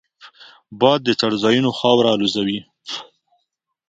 باد 0.79 0.99
د 1.05 1.09
څړځایونو 1.19 1.69
خاوره 1.77 2.09
الوزوي 2.13 2.59